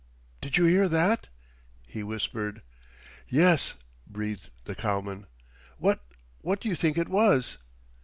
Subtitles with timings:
[0.41, 1.27] "Did you hear that?"
[1.85, 2.63] he whispered.
[3.27, 3.75] "Yes,"
[4.07, 5.27] breathed the cowman.
[5.77, 6.03] "What
[6.39, 7.59] what do you think it was?"